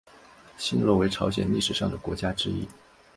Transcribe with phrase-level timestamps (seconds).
[0.57, 2.67] 新罗为朝鲜历史上的国家之一。